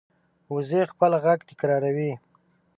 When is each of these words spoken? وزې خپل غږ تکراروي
وزې 0.53 0.81
خپل 0.91 1.11
غږ 1.23 1.39
تکراروي 1.49 2.11